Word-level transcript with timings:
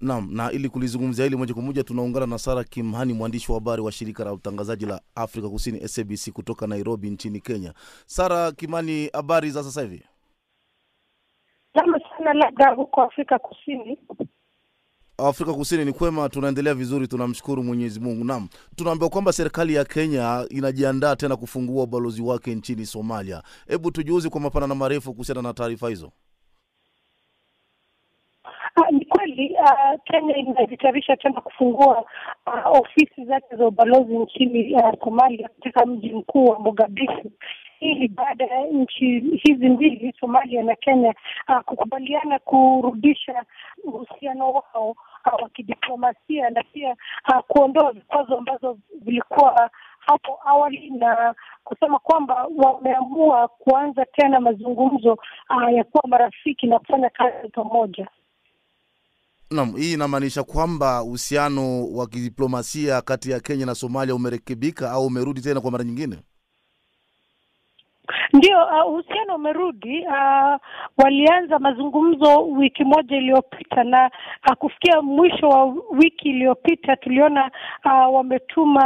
Naam, 0.00 0.28
na 0.34 0.52
ili 0.52 0.68
kulizungumzia 0.68 1.24
hili 1.24 1.36
moja 1.36 1.54
kwa 1.54 1.62
moja 1.62 1.84
tunaungana 1.84 2.26
na 2.26 2.38
Sara 2.38 2.64
Kimhani, 2.64 3.12
mwandishi 3.12 3.52
wa 3.52 3.58
habari 3.58 3.82
wa 3.82 3.92
shirika 3.92 4.24
la 4.24 4.32
utangazaji 4.32 4.86
la 4.86 5.00
Afrika 5.14 5.48
Kusini 5.48 5.88
SABC 5.88 6.30
kutoka 6.32 6.66
Nairobi 6.66 7.10
nchini 7.10 7.40
Kenya. 7.40 7.74
Sara 8.06 8.52
Kimani, 8.52 9.10
habari 9.12 9.50
za 9.50 9.62
sasa 9.62 9.82
hivi? 9.82 10.02
Kama 11.74 12.00
sana 12.18 12.32
labda 12.34 12.74
huko 12.74 13.02
Afrika 13.02 13.38
Kusini. 13.38 13.98
Afrika 15.18 15.54
Kusini 15.54 15.84
ni 15.84 15.92
kwema, 15.92 16.28
tunaendelea 16.28 16.74
vizuri, 16.74 17.08
tunamshukuru 17.08 17.62
Mwenyezi 17.64 18.00
Mungu. 18.00 18.24
Naam, 18.24 18.48
tunaambiwa 18.76 19.10
kwamba 19.10 19.32
serikali 19.32 19.74
ya 19.74 19.84
Kenya 19.84 20.46
inajiandaa 20.50 21.16
tena 21.16 21.36
kufungua 21.36 21.82
ubalozi 21.84 22.22
wake 22.22 22.54
nchini 22.54 22.86
Somalia. 22.86 23.42
Hebu 23.68 23.90
tujuzi 23.90 24.30
kwa 24.30 24.40
mapana 24.40 24.66
na 24.66 24.74
marefu 24.74 25.12
kuhusiana 25.12 25.42
na 25.42 25.54
taarifa 25.54 25.88
hizo. 25.88 26.12
Kweli 29.20 29.56
uh, 29.60 30.00
Kenya 30.04 30.36
inajitayarisha 30.36 31.16
tena 31.16 31.40
kufungua 31.40 32.04
uh, 32.46 32.80
ofisi 32.80 33.24
zake 33.24 33.56
za 33.56 33.66
ubalozi 33.66 34.18
nchini 34.18 34.74
uh, 34.74 35.04
Somalia 35.04 35.48
katika 35.48 35.86
mji 35.86 36.12
mkuu 36.12 36.44
wa 36.44 36.58
Mogadishu. 36.58 37.30
Hii 37.78 38.08
baada 38.08 38.44
ya 38.44 38.66
nchi 38.66 39.20
hizi 39.20 39.68
mbili 39.68 40.14
Somalia 40.20 40.62
na 40.62 40.74
Kenya 40.74 41.14
uh, 41.48 41.58
kukubaliana 41.60 42.38
kurudisha 42.38 43.44
uhusiano 43.84 44.50
wao 44.52 44.90
uh, 44.90 45.42
wa 45.42 45.48
kidiplomasia 45.48 46.50
na 46.50 46.62
pia 46.72 46.96
uh, 47.28 47.40
kuondoa 47.48 47.92
vikwazo 47.92 48.38
ambazo 48.38 48.78
vilikuwa 49.02 49.70
hapo 49.98 50.38
awali 50.44 50.90
na 50.90 51.34
kusema 51.64 51.98
kwamba 51.98 52.48
wameamua 52.56 53.48
kuanza 53.48 54.04
tena 54.04 54.40
mazungumzo 54.40 55.12
uh, 55.50 55.72
ya 55.72 55.84
kuwa 55.84 56.02
marafiki 56.08 56.66
na 56.66 56.78
kufanya 56.78 57.10
kazi 57.10 57.48
pamoja. 57.48 58.08
Naam, 59.52 59.76
hii 59.76 59.92
inamaanisha 59.92 60.42
kwamba 60.44 61.02
uhusiano 61.02 61.86
wa 61.92 62.06
kidiplomasia 62.06 63.02
kati 63.02 63.30
ya 63.30 63.40
Kenya 63.40 63.66
na 63.66 63.74
Somalia 63.74 64.14
umerekebika 64.14 64.90
au 64.90 65.06
umerudi 65.06 65.40
tena 65.40 65.60
kwa 65.60 65.70
mara 65.70 65.84
nyingine? 65.84 66.18
Ndio, 68.32 68.58
uhusiano 68.88 69.32
uh, 69.34 69.40
umerudi. 69.40 70.06
Uh, 70.06 70.56
walianza 71.04 71.58
mazungumzo 71.58 72.46
wiki 72.46 72.84
moja 72.84 73.16
iliyopita 73.16 73.84
na 73.84 74.10
uh, 74.48 74.54
kufikia 74.56 75.02
mwisho 75.02 75.48
wa 75.48 75.64
wiki 75.90 76.28
iliyopita 76.28 76.96
tuliona 76.96 77.50
uh, 77.84 78.14
wametuma 78.14 78.84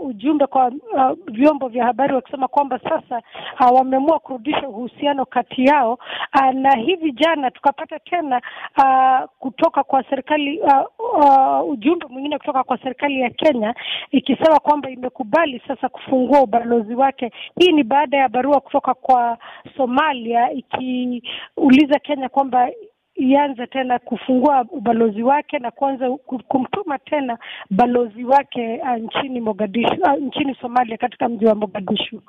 uh, 0.00 0.06
ujumbe 0.08 0.46
kwa 0.46 0.66
uh, 0.66 1.10
vyombo 1.26 1.68
vya 1.68 1.84
habari 1.84 2.14
wakisema 2.14 2.48
kwamba 2.48 2.78
sasa 2.78 3.22
uh, 3.60 3.76
wameamua 3.78 4.18
kurudisha 4.18 4.68
uhusiano 4.68 5.24
kati 5.26 5.64
yao 5.64 5.98
uh, 6.34 6.50
na 6.54 6.76
hivi 6.76 7.12
jana 7.12 7.50
tukapata 7.50 7.98
tena 7.98 8.40
uh, 8.78 9.28
kutoka 9.38 9.82
kwa 9.82 10.04
serikali 10.10 10.60
uh, 10.60 10.82
uh, 11.18 11.70
ujumbe 11.70 12.06
mwingine 12.10 12.38
kutoka 12.38 12.62
kwa 12.64 12.78
serikali 12.78 13.20
ya 13.20 13.30
Kenya 13.30 13.74
ikisema 14.10 14.58
kwamba 14.60 14.90
imekubali 14.90 15.62
sasa 15.68 15.88
kufungua 15.88 16.40
ubalozi 16.42 16.94
wake. 16.94 17.32
Hii 17.60 17.72
ni 17.72 17.82
baada 17.84 18.16
ya 18.16 18.28
barua 18.38 18.60
kutoka 18.60 18.94
kwa 18.94 19.38
Somalia 19.76 20.52
ikiuliza 20.52 21.98
Kenya 21.98 22.28
kwamba 22.28 22.68
ianze 23.14 23.66
tena 23.66 23.98
kufungua 23.98 24.66
ubalozi 24.70 25.22
wake 25.22 25.58
na 25.58 25.70
kuanza 25.70 26.10
kumtuma 26.48 26.98
tena 26.98 27.38
balozi 27.70 28.24
wake 28.24 28.80
uh, 28.82 28.96
nchini 29.04 29.40
Mogadishu 29.40 29.94
uh, 30.02 30.12
nchini 30.22 30.56
Somalia 30.60 30.96
katika 30.96 31.28
mji 31.28 31.46
wa 31.46 31.54
Mogadishu. 31.54 32.22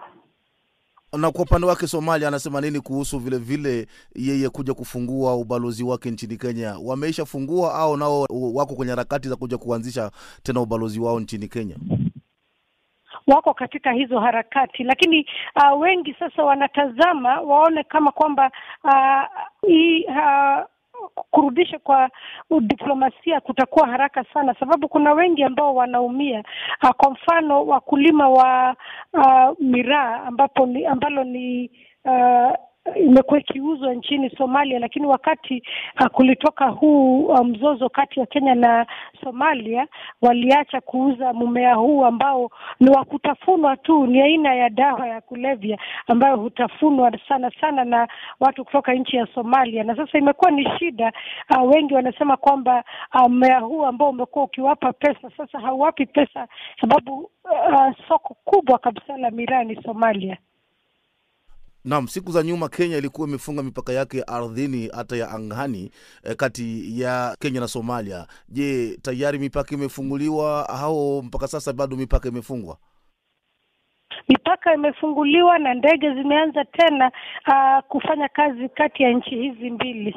Na 1.18 1.32
kwa 1.32 1.42
upande 1.42 1.68
wake 1.68 1.88
Somalia 1.88 2.28
anasema 2.28 2.62
nini 2.62 2.80
kuhusu 2.80 3.20
vile 3.20 3.38
vile 3.38 3.88
yeye 4.16 4.50
kuja 4.50 4.74
kufungua 4.74 5.36
ubalozi 5.36 5.84
wake 5.84 6.12
nchini 6.12 6.38
Kenya? 6.38 6.76
Wameisha 6.84 7.26
fungua 7.26 7.74
au 7.76 7.98
nao 7.98 8.26
wako 8.54 8.76
kwenye 8.76 8.90
harakati 8.92 9.30
za 9.30 9.36
kuja 9.36 9.58
kuanzisha 9.58 10.12
tena 10.44 10.62
ubalozi 10.62 11.00
wao 11.00 11.20
nchini 11.20 11.48
Kenya? 11.48 11.76
Wako 13.30 13.54
katika 13.54 13.92
hizo 13.92 14.20
harakati, 14.20 14.84
lakini 14.84 15.26
uh, 15.56 15.80
wengi 15.82 16.14
sasa 16.20 16.44
wanatazama 16.44 17.42
waone 17.42 17.84
kama 17.84 18.12
kwamba 18.12 18.52
uh, 18.84 19.24
hii 19.68 20.06
uh, 20.06 20.64
kurudisha 21.32 21.80
kwa 21.80 22.10
diplomasia 22.62 23.40
kutakuwa 23.42 23.88
haraka 23.88 24.24
sana, 24.34 24.56
sababu 24.60 24.88
kuna 24.88 25.14
wengi 25.14 25.44
ambao 25.44 25.76
wanaumia. 25.76 26.44
Uh, 26.84 26.90
kwa 26.90 27.12
mfano 27.12 27.66
wakulima 27.66 28.30
wa 28.30 28.76
uh, 29.14 29.60
miraa 29.60 30.24
ambapo 30.24 30.66
ni, 30.66 30.86
ambalo 30.86 31.24
ni 31.24 31.72
uh, 32.06 32.52
imekuwa 32.96 33.40
ikiuzwa 33.40 33.94
nchini 33.94 34.30
Somalia, 34.30 34.80
lakini 34.80 35.06
wakati 35.06 35.64
uh, 36.02 36.08
kulitoka 36.08 36.68
huu 36.68 37.26
uh, 37.26 37.40
mzozo 37.46 37.90
kati 37.90 38.20
ya 38.20 38.26
Kenya 38.26 38.56
na 38.56 38.86
Somalia, 39.24 39.88
waliacha 40.22 40.82
kuuza 40.82 41.34
mmea 41.34 41.74
huu 41.76 42.06
ambao 42.06 42.50
ni 42.80 42.90
wa 42.90 43.06
kutafunwa 43.06 43.78
tu, 43.78 44.08
ni 44.08 44.22
aina 44.22 44.56
ya 44.56 44.70
dawa 44.70 45.08
ya 45.08 45.22
kulevya 45.22 45.78
ambayo 46.08 46.38
hutafunwa 46.38 47.12
sana 47.28 47.52
sana 47.62 47.84
na 47.86 48.08
watu 48.40 48.66
kutoka 48.66 48.94
nchi 48.94 49.16
ya 49.16 49.28
Somalia, 49.36 49.84
na 49.84 49.96
sasa 49.96 50.18
imekuwa 50.18 50.52
ni 50.52 50.70
shida. 50.80 51.12
Uh, 51.58 51.72
wengi 51.72 51.94
wanasema 51.94 52.38
kwamba 52.38 52.84
mmea 53.30 53.58
um, 53.64 53.70
huu 53.70 53.86
ambao 53.86 54.10
umekuwa 54.10 54.46
ukiwapa 54.46 54.94
pesa, 54.94 55.32
sasa 55.38 55.60
hauwapi 55.60 56.06
pesa 56.06 56.48
sababu 56.82 57.30
uh, 57.44 58.08
soko 58.08 58.36
kubwa 58.46 58.78
kabisa 58.78 59.18
la 59.18 59.32
miraa 59.32 59.64
ni 59.64 59.84
Somalia. 59.84 60.38
Naam, 61.86 62.08
siku 62.08 62.32
za 62.32 62.44
nyuma 62.44 62.70
Kenya 62.70 62.98
ilikuwa 62.98 63.28
imefunga 63.28 63.64
mipaka 63.64 63.94
yake 63.94 64.18
ya 64.18 64.28
ardhini 64.28 64.90
hata 64.96 65.16
ya 65.18 65.30
angani 65.32 65.92
eh, 66.24 66.36
kati 66.36 67.00
ya 67.02 67.36
Kenya 67.40 67.60
na 67.60 67.68
Somalia. 67.68 68.28
Je, 68.50 68.98
tayari 69.02 69.40
mipaka 69.40 69.76
imefunguliwa 69.76 70.70
au 70.70 71.24
mpaka 71.24 71.48
sasa 71.48 71.74
bado 71.74 71.96
mipaka 71.96 72.30
imefungwa? 72.30 72.78
Mipaka 74.30 74.74
imefunguliwa 74.74 75.60
na 75.60 75.74
ndege 75.74 76.14
zimeanza 76.14 76.66
tena 76.66 77.12
uh, 77.48 77.88
kufanya 77.88 78.28
kazi 78.28 78.70
kati 78.70 79.04
ya 79.04 79.12
nchi 79.14 79.30
hizi 79.36 79.70
mbili. 79.70 80.16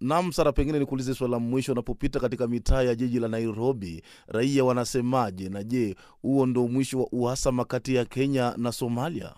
Naam, 0.00 0.32
Sara, 0.32 0.52
pengine 0.52 0.78
nikuulize 0.78 1.14
swala 1.14 1.32
la 1.32 1.38
mwisho. 1.38 1.72
Unapopita 1.72 2.20
katika 2.20 2.46
mitaa 2.46 2.82
ya 2.82 2.94
jiji 2.94 3.20
la 3.20 3.28
Nairobi, 3.28 4.02
raia 4.28 4.64
wanasemaje? 4.64 5.48
Na 5.48 5.62
je, 5.62 5.96
huo 6.22 6.46
ndo 6.46 6.68
mwisho 6.68 6.98
wa 7.00 7.06
uhasama 7.12 7.64
kati 7.64 7.94
ya 7.94 8.04
Kenya 8.04 8.54
na 8.56 8.72
Somalia? 8.72 9.32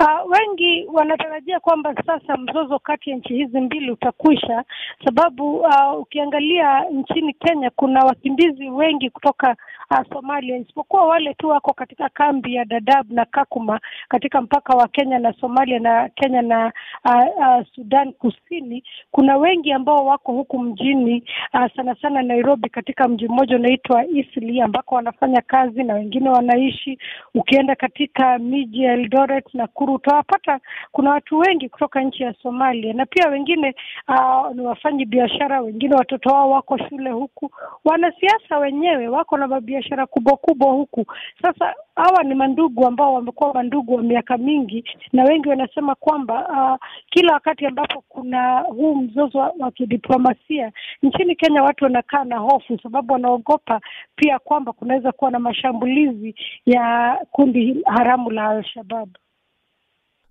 Uh, 0.00 0.30
wengi 0.30 0.86
wanatarajia 0.92 1.60
kwamba 1.60 1.94
sasa 2.06 2.36
mzozo 2.36 2.78
kati 2.78 3.10
ya 3.10 3.16
nchi 3.16 3.34
hizi 3.34 3.60
mbili 3.60 3.90
utakwisha, 3.90 4.64
sababu 5.04 5.56
uh, 5.56 5.98
ukiangalia 6.00 6.80
nchini 6.84 7.32
Kenya 7.34 7.70
kuna 7.70 8.00
wakimbizi 8.04 8.70
wengi 8.70 9.10
kutoka 9.10 9.56
uh, 9.90 9.98
Somalia, 10.12 10.56
isipokuwa 10.56 11.06
wale 11.06 11.34
tu 11.34 11.48
wako 11.48 11.72
katika 11.72 12.08
kambi 12.08 12.54
ya 12.54 12.64
Dadaab 12.64 13.10
na 13.10 13.24
Kakuma 13.24 13.80
katika 14.08 14.40
mpaka 14.40 14.76
wa 14.76 14.88
Kenya 14.88 15.18
na 15.18 15.32
Somalia 15.32 15.78
na 15.78 16.08
Kenya 16.08 16.42
na 16.42 16.72
uh, 17.04 17.38
uh, 17.38 17.66
Sudan 17.74 18.12
Kusini. 18.12 18.84
Kuna 19.10 19.36
wengi 19.36 19.72
ambao 19.72 20.06
wako 20.06 20.32
huku 20.32 20.58
mjini 20.58 21.24
uh, 21.54 21.66
sana 21.76 21.94
sana 22.02 22.22
Nairobi, 22.22 22.68
katika 22.68 23.08
mji 23.08 23.28
mmoja 23.28 23.56
unaitwa 23.56 24.04
Eastleigh 24.04 24.64
ambako 24.64 24.94
wanafanya 24.94 25.40
kazi 25.40 25.84
na 25.84 25.94
wengine 25.94 26.28
wanaishi. 26.30 26.98
Ukienda 27.34 27.74
katika 27.76 28.38
miji 28.38 28.82
ya 28.82 28.92
Eldoret 28.92 29.54
na 29.54 29.66
utawapata 29.94 30.60
kuna 30.92 31.10
watu 31.10 31.38
wengi 31.38 31.68
kutoka 31.68 32.00
nchi 32.00 32.22
ya 32.22 32.34
Somalia 32.42 32.92
na 32.92 33.06
pia 33.06 33.28
wengine 33.28 33.74
uh, 34.08 34.54
ni 34.54 34.60
wafanyi 34.60 35.04
biashara, 35.04 35.60
wengine 35.60 35.94
watoto 35.96 36.30
wao 36.30 36.50
wako 36.50 36.78
shule 36.78 37.10
huku. 37.10 37.50
Wanasiasa 37.84 38.58
wenyewe 38.58 39.08
wako 39.08 39.36
na 39.36 39.46
mabiashara 39.46 40.06
kubwa 40.06 40.36
kubwa 40.36 40.72
huku. 40.72 41.06
Sasa 41.42 41.74
hawa 41.96 42.22
ni 42.24 42.34
mandugu 42.34 42.86
ambao 42.86 43.14
wamekuwa 43.14 43.54
mandugu 43.54 43.94
wa 43.94 44.02
miaka 44.02 44.36
mingi, 44.38 44.84
na 45.12 45.24
wengi 45.24 45.48
wanasema 45.48 45.94
kwamba 45.94 46.48
uh, 46.48 46.86
kila 47.10 47.32
wakati 47.32 47.66
ambapo 47.66 48.04
kuna 48.08 48.58
huu 48.60 48.94
mzozo 48.94 49.38
wa 49.58 49.70
kidiplomasia 49.70 50.72
nchini 51.02 51.36
Kenya, 51.36 51.62
watu 51.62 51.84
wanakaa 51.84 52.24
na 52.24 52.38
hofu, 52.38 52.78
sababu 52.82 53.12
wanaogopa 53.12 53.80
pia 54.16 54.38
kwamba 54.38 54.72
kunaweza 54.72 55.12
kuwa 55.12 55.30
na 55.30 55.38
mashambulizi 55.38 56.34
ya 56.66 57.16
kundi 57.32 57.82
haramu 57.86 58.30
la 58.30 58.48
Al-Shabaab. 58.48 59.08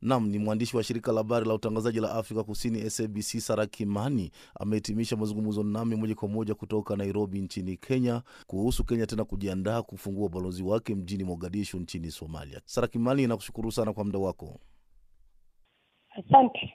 Nam 0.01 0.27
ni 0.29 0.37
mwandishi 0.39 0.77
wa 0.77 0.83
shirika 0.83 1.11
la 1.11 1.17
habari 1.17 1.45
la 1.47 1.53
utangazaji 1.53 1.99
la 1.99 2.11
Afrika 2.11 2.43
Kusini 2.43 2.89
SABC 2.89 3.39
Sara 3.39 3.65
Kimani 3.67 4.31
amehitimisha 4.59 5.15
mazungumzo 5.15 5.63
nami 5.63 5.95
moja 5.95 6.15
kwa 6.15 6.27
moja 6.27 6.55
kutoka 6.55 6.95
Nairobi 6.95 7.41
nchini 7.41 7.77
Kenya 7.77 8.21
kuhusu 8.47 8.83
Kenya 8.85 9.05
tena 9.07 9.25
kujiandaa 9.25 9.81
kufungua 9.81 10.25
ubalozi 10.25 10.63
wake 10.63 10.95
mjini 10.95 11.23
Mogadishu 11.23 11.79
nchini 11.79 12.11
Somalia. 12.11 12.61
Sara 12.65 12.87
Kimani, 12.87 13.27
nakushukuru 13.27 13.71
sana 13.71 13.93
kwa 13.93 14.03
muda 14.05 14.19
wako. 14.19 14.59
Asante. 16.09 16.73